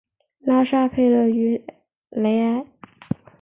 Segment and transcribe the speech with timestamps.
[0.39, 1.63] 拉沙佩勒于
[2.09, 2.65] 雷埃。